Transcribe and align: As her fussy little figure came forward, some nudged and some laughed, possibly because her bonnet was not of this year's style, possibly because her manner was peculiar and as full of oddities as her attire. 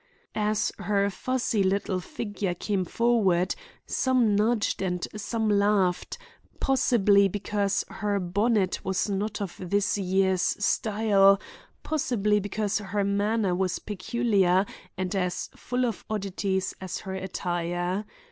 As 0.33 0.71
her 0.79 1.11
fussy 1.11 1.61
little 1.61 1.99
figure 1.99 2.55
came 2.55 2.85
forward, 2.85 3.53
some 3.85 4.35
nudged 4.35 4.81
and 4.81 5.07
some 5.15 5.47
laughed, 5.47 6.17
possibly 6.59 7.27
because 7.27 7.85
her 7.87 8.19
bonnet 8.19 8.83
was 8.83 9.07
not 9.07 9.43
of 9.43 9.55
this 9.59 9.99
year's 9.99 10.41
style, 10.41 11.39
possibly 11.83 12.39
because 12.39 12.79
her 12.79 13.03
manner 13.03 13.53
was 13.53 13.77
peculiar 13.77 14.65
and 14.97 15.15
as 15.15 15.51
full 15.55 15.85
of 15.85 16.03
oddities 16.09 16.73
as 16.81 17.01
her 17.01 17.13
attire. 17.13 18.03